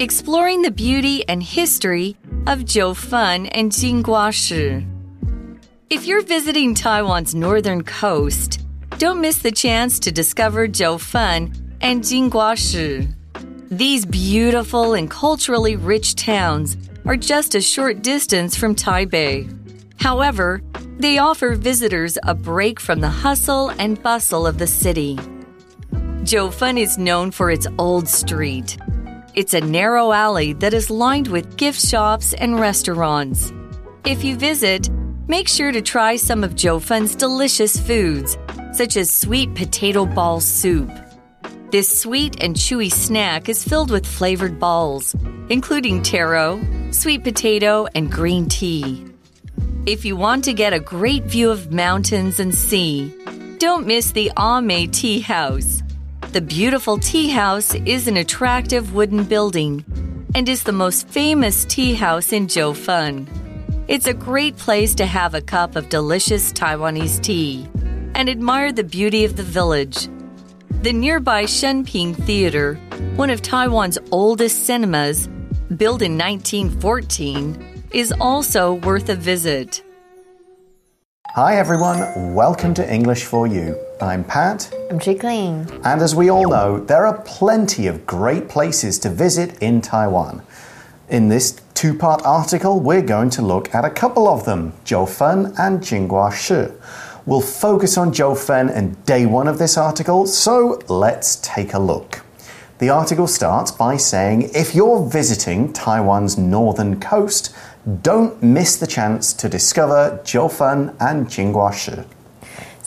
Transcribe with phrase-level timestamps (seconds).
[0.00, 2.16] exploring the beauty and history
[2.46, 4.86] of Jiufen and Jinguashi.
[5.90, 8.64] If you're visiting Taiwan's northern coast,
[8.96, 13.12] don't miss the chance to discover Jiufen and Jinguashi.
[13.70, 19.54] These beautiful and culturally rich towns are just a short distance from Taipei.
[20.00, 20.62] However,
[20.96, 25.16] they offer visitors a break from the hustle and bustle of the city.
[26.24, 28.78] Jiufen is known for its old street.
[29.32, 33.52] It's a narrow alley that is lined with gift shops and restaurants.
[34.04, 34.90] If you visit,
[35.28, 38.36] make sure to try some of Jiufen's delicious foods,
[38.72, 40.90] such as sweet potato ball soup.
[41.70, 45.14] This sweet and chewy snack is filled with flavored balls,
[45.48, 46.60] including taro,
[46.90, 49.06] sweet potato, and green tea.
[49.86, 53.14] If you want to get a great view of mountains and sea,
[53.58, 55.84] don't miss the Ame Tea House.
[56.32, 59.84] The beautiful tea house is an attractive wooden building
[60.32, 63.26] and is the most famous tea house in Jiufen.
[63.88, 67.68] It's a great place to have a cup of delicious Taiwanese tea
[68.14, 70.08] and admire the beauty of the village.
[70.82, 72.74] The nearby Shengping Theater,
[73.16, 75.26] one of Taiwan's oldest cinemas,
[75.76, 79.82] built in 1914, is also worth a visit.
[81.34, 83.89] Hi everyone, welcome to English for You.
[84.02, 84.74] I'm Pat.
[84.90, 85.70] I'm Chickling.
[85.84, 90.42] And as we all know, there are plenty of great places to visit in Taiwan.
[91.10, 95.54] In this two part article, we're going to look at a couple of them Jiufen
[95.58, 96.74] and Jinguashi.
[97.26, 102.22] We'll focus on Jiufen and day one of this article, so let's take a look.
[102.78, 107.54] The article starts by saying if you're visiting Taiwan's northern coast,
[108.00, 112.06] don't miss the chance to discover Jiufen and Jinguashi.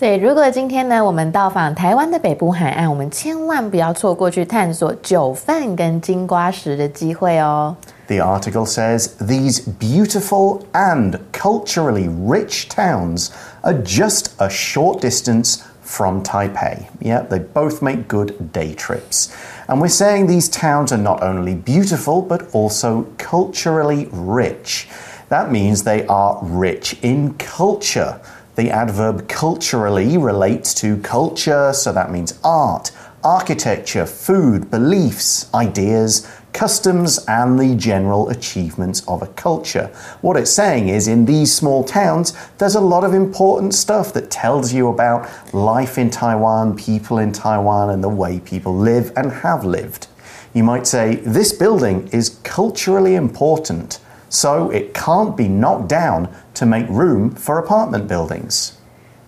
[0.02, 7.74] 所以，如果今天呢，我们到访台湾的北部海岸，我们千万不要错过去探索九份跟金瓜石的机会哦。
[8.06, 13.30] The article says these beautiful and culturally rich towns
[13.62, 16.84] are just a short distance from Taipei.
[17.00, 19.30] Yeah, they both make good day trips.
[19.66, 24.88] And we're saying these towns are not only beautiful, but also culturally rich.
[25.28, 28.20] That means they are rich in culture.
[28.55, 32.91] The adverb culturally relates to culture, so that means art,
[33.23, 39.87] architecture, food, beliefs, ideas, customs, and the general achievements of a culture.
[40.21, 44.29] What it's saying is, in these small towns, there's a lot of important stuff that
[44.29, 49.31] tells you about life in Taiwan, people in Taiwan, and the way people live and
[49.31, 50.07] have lived.
[50.53, 53.99] You might say, This building is culturally important,
[54.33, 58.77] so it can't be knocked down to make room for apartment buildings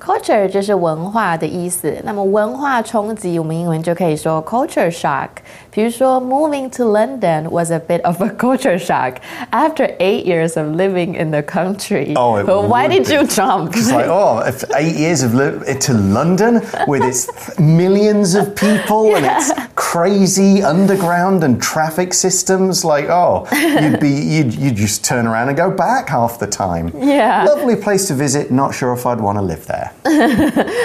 [0.04, 1.94] Culture 就是文化的意思。
[2.04, 5.28] 那么文化冲击，我们英文就可以说 culture shock。
[5.70, 9.16] 比如说，moving to London was a bit of a culture shock
[9.52, 12.14] after eight years of living in the country.
[12.16, 13.14] Oh, it but why did be.
[13.14, 13.76] you jump?
[13.76, 17.28] It's like, oh, if eight years of li- to London with its
[17.60, 24.54] millions of people and its crazy underground and traffic systems, like, oh, you'd be, you'd,
[24.54, 26.90] you'd just turn around and go back half the time.
[26.98, 27.44] Yeah.
[27.44, 28.50] Lovely place to visit.
[28.50, 29.92] Not sure if I'd want to live there.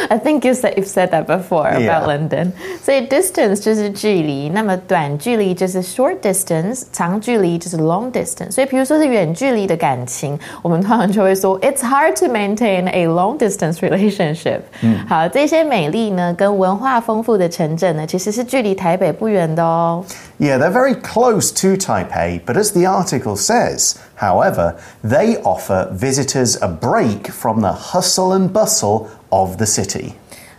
[0.10, 2.06] I think you said you've said that before about Yeah.
[2.06, 2.52] London.
[2.84, 8.52] 所以 distance 就是距离，那么短距离就是 short distance，长距离就是 long distance。
[8.52, 14.62] 所以比如说是远距离的感情，我们通常就会说 it's hard to maintain a long distance relationship。
[15.08, 20.04] 好，这些美丽呢跟文化丰富的城镇呢，其实是距离台北不远的哦。
[20.38, 26.58] Yeah, they're very close to Taipei, but as the article says, however, they offer visitors
[26.62, 30.14] a break from the hustle and bustle of the city.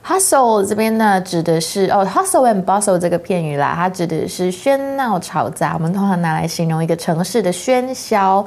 [0.04, 8.46] Hustle 这边呢，指的是哦，hustle and bustle 这个片语啦，它指的是喧闹吵杂，我们通常拿来形容一个城市的喧嚣。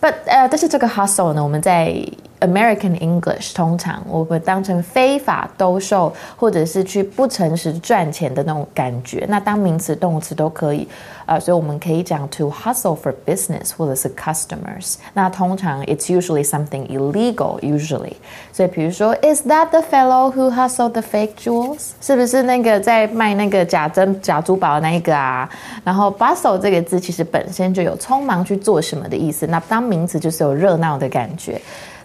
[0.00, 1.94] But 呃，但是这个 hustle 呢，我们在
[2.39, 9.25] American English 通常我们当成非法兜售或者是去不诚实赚钱的那种感觉。
[9.27, 10.87] 那当名词、动词都可以，
[11.25, 14.95] 呃，所以我们可以讲 to hustle for business 或者是 customers。
[15.13, 18.13] 那通常 it's usually something illegal usually。
[18.53, 21.91] 所以比如说，Is that the fellow who hustled the fake jewels？
[22.01, 25.49] 是不是那个在卖那个假珍假珠宝的那一个啊？
[25.83, 29.47] 然后 bustle 这个字其实本身就有匆忙去做什么的意思。
[29.47, 31.59] 那当名词就是有热闹的感觉。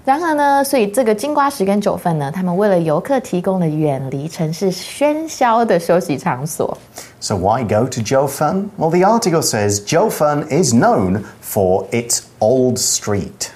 [0.05, 6.77] 然而呢，所以这个金瓜石跟九份呢，他们为了游客提供了远离城市喧嚣的休息场所。
[7.21, 8.71] So why go to Jiufen?
[8.77, 13.51] Well, the article says Jiufen is known for its old street.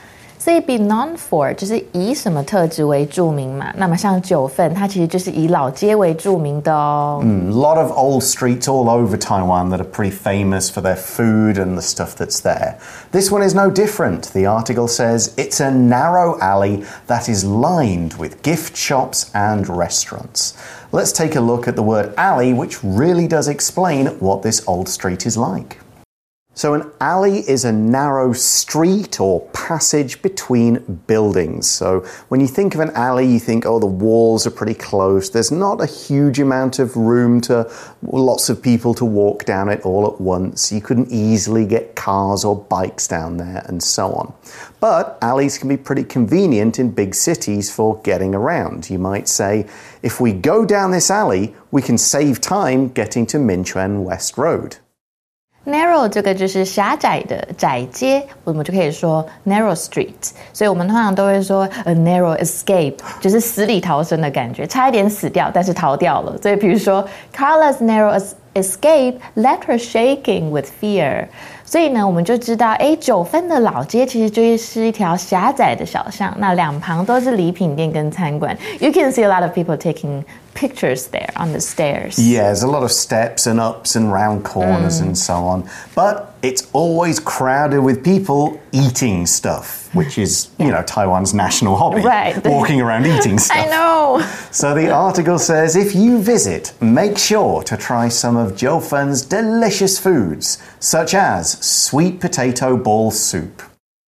[0.45, 3.71] 所以 be known for 就是以什么特质为着名嘛。
[3.77, 7.21] 那么像九份，它其实就是以老街为着名的哦。
[7.23, 11.75] A lot of old streets all over Taiwan that are pretty famous for their food and
[11.75, 12.77] the stuff that's there.
[13.11, 14.31] This one is no different.
[14.33, 20.55] The article says it's a narrow alley that is lined with gift shops and restaurants.
[20.91, 24.89] Let's take a look at the word alley, which really does explain what this old
[24.89, 25.77] street is like.
[26.56, 31.68] So, an alley is a narrow street or passage between buildings.
[31.68, 35.28] So, when you think of an alley, you think, oh, the walls are pretty close.
[35.28, 37.70] There's not a huge amount of room to
[38.00, 40.72] lots of people to walk down it all at once.
[40.72, 44.32] You couldn't easily get cars or bikes down there and so on.
[44.80, 48.88] But alleys can be pretty convenient in big cities for getting around.
[48.88, 49.66] You might say,
[50.02, 54.78] if we go down this alley, we can save time getting to Minquan West Road
[55.65, 60.31] Narrow 这个就是狭窄的窄街，我们就可以说 narrow street。
[60.51, 66.35] 所以我们通常都会说 a narrow escape，就是死里逃生的感觉，差一点死掉，但是逃掉了。
[66.41, 68.19] 所以比如说 Carla's narrow
[68.55, 71.27] escape left her shaking with fear。
[71.65, 78.57] 所以呢，我们就知道，哎，九分的老街其实就是一条狭窄的小巷，那两旁都是礼品店跟餐馆。
[78.79, 80.23] You can see a lot of people taking
[80.53, 82.19] pictures there on the stairs.
[82.19, 85.07] Yeah, there's a lot of steps and ups and round corners mm.
[85.07, 85.63] and so on.
[85.95, 90.66] But it's always crowded with people eating stuff, which is, yeah.
[90.66, 92.02] you know, Taiwan's national hobby.
[92.02, 92.36] Right.
[92.44, 93.56] Walking around eating stuff.
[93.56, 94.22] I know.
[94.50, 99.98] So the article says if you visit, make sure to try some of Jiufen's delicious
[99.98, 103.64] foods, such as sweet potato ball soup.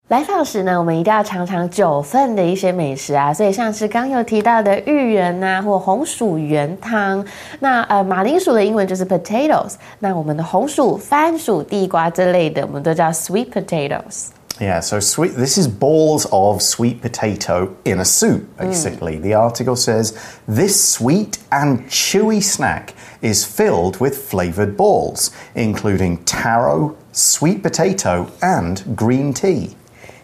[0.09, 7.23] 来访时呢，我们一定要尝尝九份的一些美食啊，所以像是刚有提到的芋圆呐、啊，或红薯圆汤。
[7.61, 14.29] 那呃，马铃薯的英文就是 potatoes，那我们的红薯、番薯、地瓜之类的，我们都叫 sweet potatoes。
[14.61, 15.35] Yeah, so sweet.
[15.35, 19.17] This is balls of sweet potato in a soup, basically.
[19.17, 19.23] Mm.
[19.23, 26.97] The article says this sweet and chewy snack is filled with flavored balls, including taro,
[27.13, 29.77] sweet potato, and green tea.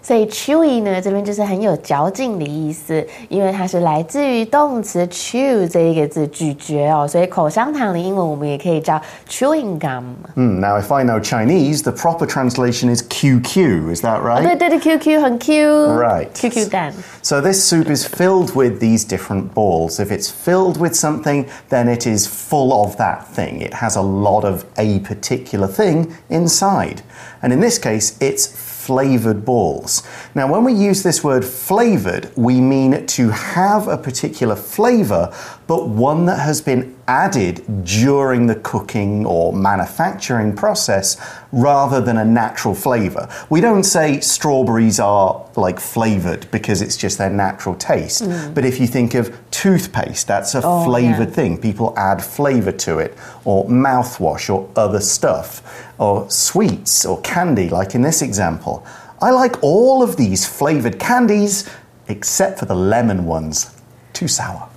[0.03, 7.07] 所以 chewy 呢，这边就是很有嚼劲的意思，因为它是来自于动词 chew 这一个字，咀嚼哦。
[7.07, 8.99] 所以口香糖的英文我们也可以叫
[9.29, 10.03] chewing gum。
[10.35, 13.93] 嗯，Now if I know Chinese, the proper translation is QQ.
[13.93, 14.41] Is that right?
[14.41, 16.29] 对对对，QQ 很 Q。Right.
[16.33, 16.93] QQ 蛋。
[17.21, 19.99] So this soup is filled with these different balls.
[19.99, 23.61] If it's filled with something, then it is full of that thing.
[23.61, 27.01] It has a lot of a particular thing inside.
[27.41, 28.47] And in this case, it's
[28.84, 30.02] flavored balls.
[30.34, 35.32] Now, when we use this word flavored, we mean to have a particular flavor,
[35.66, 41.16] but one that has been added during the cooking or manufacturing process
[41.52, 43.28] rather than a natural flavor.
[43.50, 48.24] We don't say strawberries are like flavored because it's just their natural taste.
[48.24, 48.54] Mm.
[48.54, 51.34] But if you think of toothpaste, that's a oh, flavored yeah.
[51.34, 51.60] thing.
[51.60, 57.94] People add flavor to it, or mouthwash, or other stuff, or sweets or candy, like
[57.94, 58.86] in this example.
[59.22, 61.68] I like all of these flavored candies
[62.08, 63.70] except for the lemon ones.
[64.12, 64.68] Too sour.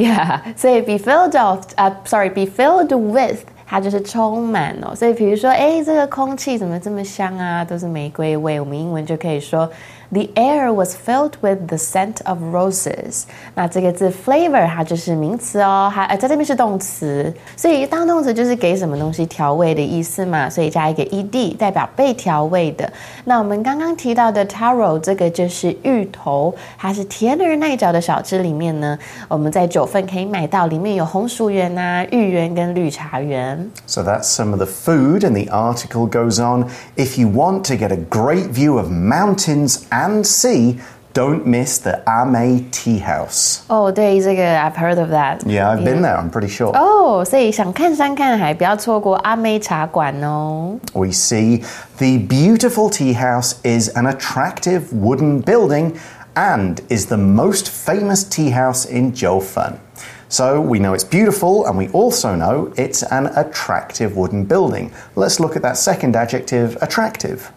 [0.00, 4.92] Yeah, say be filled of, uh, sorry, be filled with 它就是充满哦。
[4.96, 7.64] 所以比如说，哎，这个空气怎么这么香啊？
[7.64, 8.58] 都是玫瑰味。
[8.58, 9.70] 我们英文就可以说
[10.12, 13.22] The air was filled with the scent of roses。
[13.54, 22.92] 那这个字 flavor 它就是名词哦，还呃在这边是动词，所以当动词就是给什么东西调味的意思嘛，所以加一个 ed 代表被调味的。
[23.24, 28.98] 那我们刚刚提到的 taro 这个就是芋头，它是甜而耐嚼的小吃里面呢，
[29.28, 33.59] 我们在九份可以买到，里面有红薯圆呐、芋圆跟绿茶圆。
[33.85, 36.69] So that's some of the food, and the article goes on.
[36.95, 40.79] If you want to get a great view of mountains and sea,
[41.13, 43.61] don't miss the Ame Tea House.
[43.69, 45.39] Oh, 对，这个 I've heard of that.
[45.45, 46.17] Yeah, I've been there.
[46.17, 46.73] I'm pretty sure.
[46.75, 50.77] Oh, 所以想看山看海，不要错过阿妹茶馆哦。
[50.93, 51.63] We see
[51.99, 55.93] the beautiful tea house is an attractive wooden building
[56.35, 59.75] and is the most famous tea house in Jiufen.
[60.30, 64.92] So we know it's beautiful and we also know it's an attractive wooden building.
[65.16, 67.50] Let's look at that second adjective, attractive.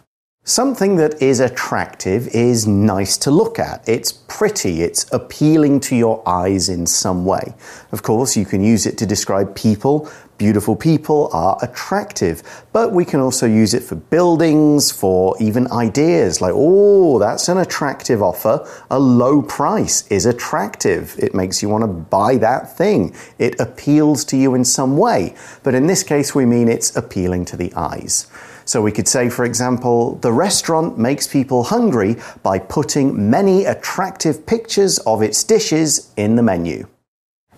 [0.46, 3.82] Something that is attractive is nice to look at.
[3.88, 7.54] It's pretty, it's appealing to your eyes in some way.
[7.94, 12.44] Of course, you can use it to describe people, beautiful people are attractive.
[12.74, 17.60] But we can also use it for buildings, for even ideas like, oh, that's an
[17.60, 18.68] attractive offer.
[18.92, 21.16] A low price is attractive.
[21.18, 23.16] It makes you want to buy that thing.
[23.40, 25.36] It appeals to you in some way.
[25.64, 28.28] But in this case, we mean it's appealing to the eyes.
[28.65, 34.45] So we could say, for example, the restaurant makes people hungry by putting many attractive
[34.45, 36.85] pictures of its dishes in the menu.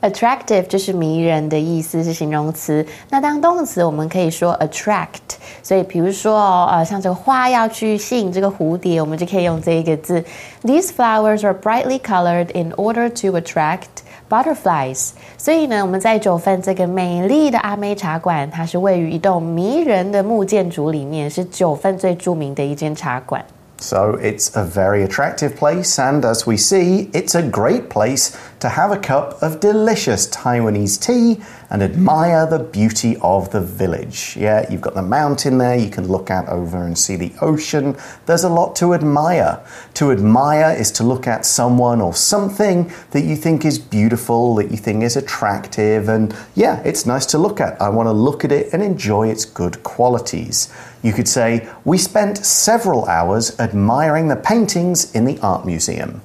[0.02, 2.86] Attractive 就是迷人的意思，是形容词。
[3.10, 5.36] 那当动词，我们可以说 attract。
[5.62, 10.24] 所以，比如说，呃，像这个花要去吸引这个蝴蝶，我们就可以用这一个字。
[10.62, 15.09] These flowers are brightly colored in order to attract butterflies。
[15.37, 23.43] 所以呢，我们在九份这个美丽的阿妹茶馆，它是位于一栋迷人的木建筑里面，是九份最著名的一间茶馆。
[23.77, 28.29] So it's a very attractive place, and as we see, it's a great place
[28.65, 34.35] to have a cup of delicious Taiwanese tea and admire the beauty of the village.
[34.35, 37.95] Yeah, you've got the mountain there, you can look out over and see the ocean.
[38.25, 39.63] There's a lot to admire.
[39.95, 44.71] To admire is to look at someone or something that you think is beautiful, that
[44.71, 47.79] you think is attractive, and yeah, it's nice to look at.
[47.79, 50.73] I want to look at it and enjoy its good qualities.
[51.03, 56.23] You could say, We spent several hours admiring the paintings in the art museum.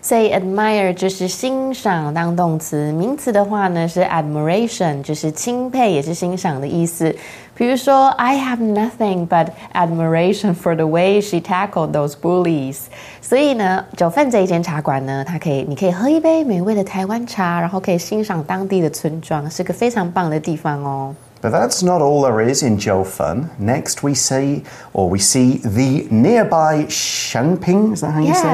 [0.00, 7.14] 所以 admire 就是欣赏当动词，名词的话呢是 admiration，就是钦佩也是欣赏的意思。
[7.54, 12.82] 比如说，I have nothing but admiration for the way she tackled those bullies。
[13.20, 21.14] 所以呢，九份这一间茶馆呢，它可以，你可以喝一杯美味的台湾茶，然后可以欣赏当地的村庄，是个非常棒的地方哦。
[21.40, 23.58] But that's not all there is in Jiufen.
[23.58, 27.92] Next, we see, or we see the nearby Shengping.
[27.92, 28.48] Is that how you Yeah, say?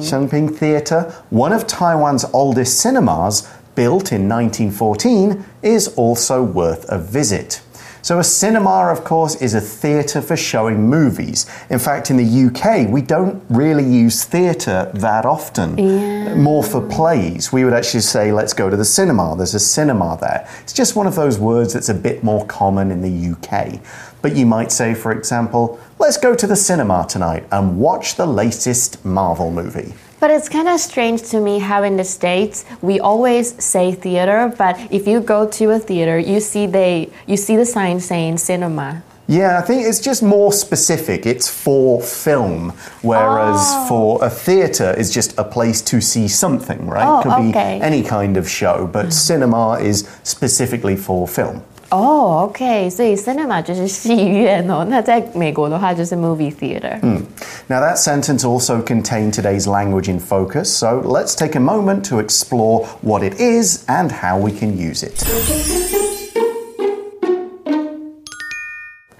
[0.00, 7.60] Shengping Theatre, one of Taiwan's oldest cinemas, built in 1914, is also worth a visit.
[8.02, 11.46] So, a cinema, of course, is a theatre for showing movies.
[11.70, 15.76] In fact, in the UK, we don't really use theatre that often.
[16.42, 17.52] More for plays.
[17.52, 19.36] We would actually say, let's go to the cinema.
[19.36, 20.48] There's a cinema there.
[20.62, 23.80] It's just one of those words that's a bit more common in the UK.
[24.20, 28.26] But you might say, for example, let's go to the cinema tonight and watch the
[28.26, 29.94] latest Marvel movie.
[30.22, 34.54] But it's kind of strange to me how in the States we always say theater,
[34.56, 38.38] but if you go to a theater, you see they you see the sign saying
[38.38, 39.02] cinema.
[39.26, 41.26] Yeah, I think it's just more specific.
[41.26, 43.86] It's for film, whereas Oh.
[43.88, 47.04] for a theatre is just a place to see something, right?
[47.04, 49.10] Oh, Could be any kind of show, but hmm.
[49.10, 51.62] cinema is specifically for film.
[51.91, 54.85] 哦、o k 所以 cinema 就是戏院哦。
[54.89, 56.99] 那在美国的话就是 movie theater。
[57.69, 62.19] Now, that sentence also contained today's language in focus, so let's take a moment to
[62.19, 65.23] explore what it is and how we can use it.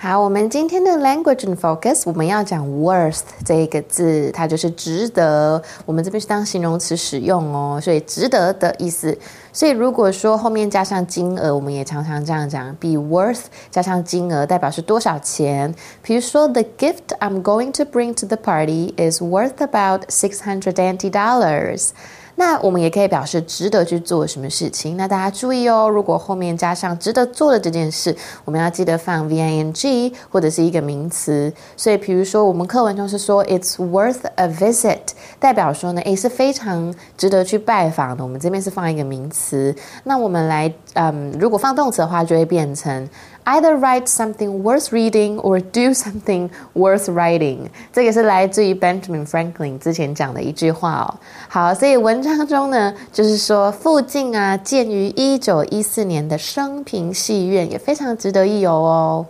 [0.01, 5.59] 好，我们今天的 language in focus，我们要讲 worth 这一个字，它就是值得。
[5.87, 9.17] 我们这边是当形容词使用哦，所以值得的意思。
[9.51, 15.73] 所以如果说后面加上金额，我们也常常这样讲，be worth 加上金额代表是多少钱。
[16.03, 21.89] 比如说，the gift I'm going to bring to the party is worth about six hundred NT dollars。
[22.36, 24.96] 那我们也可以表示值得去做什么事情。
[24.96, 31.52] 那大家注意哦，如果后面加上值得做的这件事，我们要记得放 v i n g 或者是一个名词。
[31.76, 34.98] 所以，比如说我们课文中是说 "It's worth a visit"，
[35.38, 38.24] 代表说呢，诶是非常值得去拜访的。
[38.24, 39.74] 我们这边是放一个名词。
[40.04, 43.08] 那我们来，嗯，如果放动词的话，就会变成
[43.46, 47.22] either write something worth reading or do something worth writing.
[47.22, 47.68] writing。
[47.92, 51.14] 这个是来自于 Benjamin Franklin 之前讲的一句话哦。
[51.48, 59.26] 好，所以文章中呢，就是说附近啊，建于一九一四年的生平戏院也非常值得一游哦。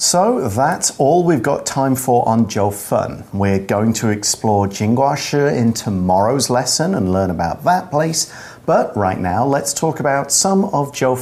[0.00, 3.24] So that's all we've got time for on Jiufen.
[3.34, 8.28] We're going to explore Jinguashi in tomorrow's lesson and learn about that place.
[8.68, 11.16] But right now, let's talk about some of Joe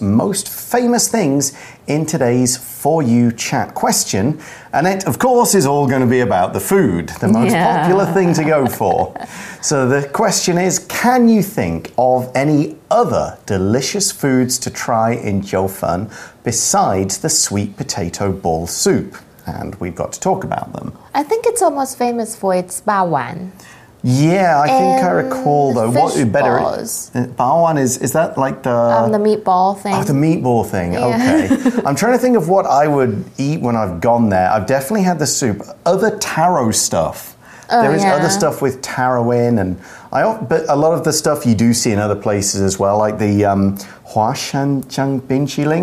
[0.00, 1.52] most famous things
[1.86, 4.40] in today's For You chat question.
[4.72, 7.82] And it, of course, is all going to be about the food, the most Yeah.
[7.82, 9.14] popular thing to go for.
[9.60, 15.42] so the question is can you think of any other delicious foods to try in
[15.42, 16.10] Jiufen
[16.42, 19.14] besides the sweet potato ball soup?
[19.46, 20.98] And we've got to talk about them.
[21.14, 23.52] I think it's almost famous for its 霸王
[24.02, 25.90] Yeah, I think I recall though.
[25.90, 26.58] What better?
[26.58, 27.10] balls.
[27.14, 27.26] Uh,
[27.78, 29.94] is is that like the um, the meatball thing.
[29.94, 30.96] Oh, the meatball thing.
[30.96, 31.48] Okay.
[31.86, 34.48] I'm trying to think of what I would eat when I've gone there.
[34.50, 35.62] I've definitely had the soup.
[35.84, 37.36] Other taro stuff.
[37.68, 38.14] there is Oh, yeah.
[38.14, 41.74] other stuff with taro in, and I, but a lot of the stuff you do
[41.74, 45.20] see in other places as well, like the um, Hua Shan Jiang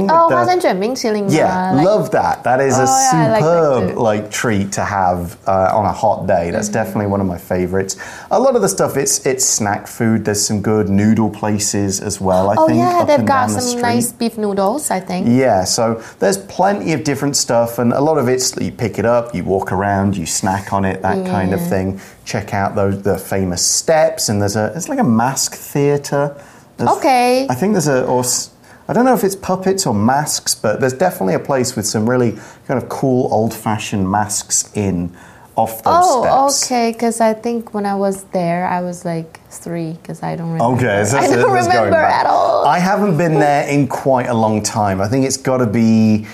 [0.09, 2.43] Oh, the, Hua Shan Jiang Yeah, uh, like, love that.
[2.43, 6.25] That is oh, a yeah, superb like, like, treat to have uh, on a hot
[6.25, 6.49] day.
[6.49, 6.83] That's mm -hmm.
[6.83, 7.97] definitely one of my favorites.
[8.31, 10.25] A lot of the stuff it's it's snack food.
[10.25, 12.45] There's some good noodle places as well.
[12.49, 12.79] I oh, think.
[12.81, 14.89] Oh yeah, they've got some the nice beef noodles.
[14.89, 15.27] I think.
[15.27, 15.83] Yeah, so
[16.19, 19.43] there's plenty of different stuff, and a lot of it's you pick it up, you
[19.45, 21.35] walk around, you snack on it, that yeah.
[21.35, 21.99] kind of thing.
[22.25, 26.35] Check out those the famous steps, and there's a it's like a mask theatre.
[26.77, 27.47] There's- Okay.
[27.49, 28.49] I think there's a or s-
[28.89, 32.09] I don't know if it's puppets or masks, but there's definitely a place with some
[32.09, 35.11] really kind of cool old-fashioned masks in
[35.55, 36.65] off those Oh, steps.
[36.65, 36.91] okay.
[36.91, 39.93] Because I think when I was there, I was like three.
[39.93, 40.75] Because I don't remember.
[40.85, 42.65] Okay, so I don't going remember at all.
[42.65, 44.99] I haven't been there in quite a long time.
[44.99, 46.27] I think it's got to be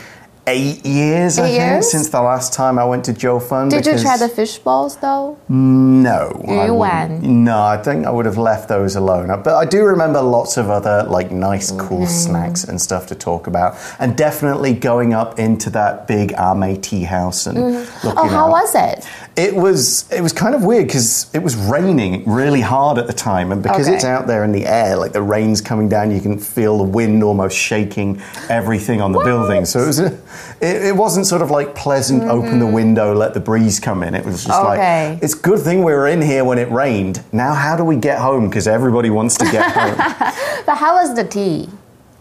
[0.47, 1.37] eight years.
[1.37, 1.91] I Eight think years?
[1.91, 3.69] since the last time I went to Jiufen.
[3.69, 5.37] Did you try the fish balls though?
[5.47, 6.77] No, I You wouldn't.
[6.77, 7.23] went.
[7.23, 9.27] No, I think I would have left those alone.
[9.43, 11.87] But I do remember lots of other like nice, mm-hmm.
[11.87, 16.81] cool snacks and stuff to talk about, and definitely going up into that big Ame
[16.81, 18.07] tea house and mm-hmm.
[18.07, 18.51] looking Oh, how out.
[18.51, 19.07] was it?
[19.37, 23.13] It was it was kind of weird because it was raining really hard at the
[23.13, 23.95] time, and because Okay.
[23.95, 26.83] it's out there in the air, like the rain's coming down, you can feel the
[26.83, 29.65] wind almost shaking everything on the building.
[29.65, 30.17] So it was a,
[30.61, 32.23] it, it wasn't sort of like pleasant.
[32.23, 32.73] Open the mm-hmm.
[32.73, 34.13] window, let the breeze come in.
[34.15, 35.11] It was just Okay.
[35.13, 37.23] like it's a good thing we were in here when it rained.
[37.31, 38.49] Now how do we get home?
[38.49, 39.97] Because everybody wants to get home.
[40.65, 41.69] But how was the tea?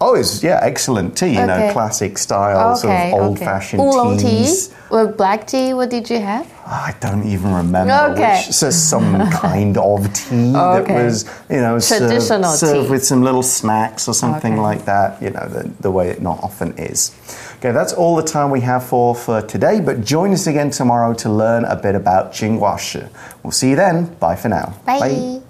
[0.01, 1.35] Oh, it's yeah, excellent tea.
[1.35, 3.23] You know, classic style, sort Okay, of okay.
[3.27, 4.69] old-fashioned Oolong teas.
[4.69, 5.75] tea or black tea?
[5.75, 6.47] What did you have?
[6.73, 7.93] Ah, I don't even remember.
[8.13, 8.45] Okay.
[8.47, 12.91] Which, so some kind of tea that was, you know, Traditional served, served tea.
[12.93, 14.63] with some little snacks or something Okay.
[14.63, 15.21] like that.
[15.21, 17.11] You know, the, the way it not often is.
[17.59, 19.81] Okay, that's all the time we have for for today.
[19.81, 23.09] But join us again tomorrow to learn a bit about Jinguashi.
[23.43, 24.15] We'll see you then.
[24.21, 24.75] Bye for now.
[24.87, 25.43] Bye.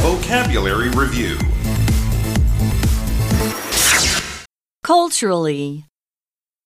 [0.00, 1.36] Vocabulary Review
[4.82, 5.84] Culturally.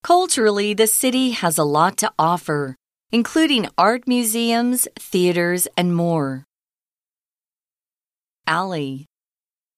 [0.03, 2.75] Culturally, the city has a lot to offer,
[3.13, 6.45] including art museums, theaters, and more.
[8.47, 9.07] Alley.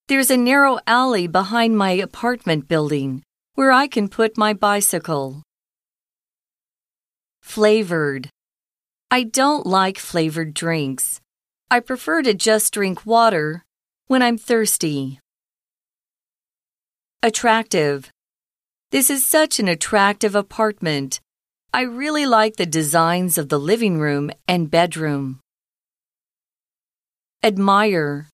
[0.08, 3.22] There's a narrow alley behind my apartment building
[3.54, 5.42] where I can put my bicycle.
[7.42, 8.30] Flavored.
[9.10, 11.20] I don't like flavored drinks.
[11.70, 13.62] I prefer to just drink water
[14.06, 15.20] when I'm thirsty.
[17.22, 18.13] Attractive.
[18.94, 21.18] This is such an attractive apartment.
[21.72, 25.40] I really like the designs of the living room and bedroom.
[27.42, 28.28] Admire.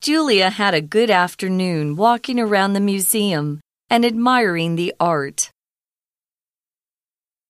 [0.00, 5.50] Julia had a good afternoon walking around the museum and admiring the art.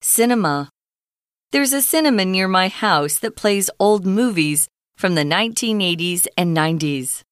[0.03, 0.71] Cinema.
[1.53, 4.67] There's a cinema near my house that plays old movies
[4.97, 7.23] from the 1980s and 90s.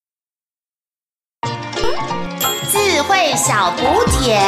[3.02, 4.38] 汇小补帖。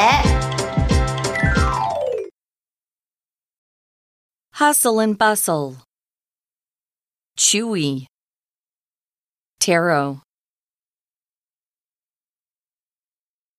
[4.53, 5.77] ：hustle and bustle,
[7.37, 8.07] chewy,
[9.59, 10.24] taro.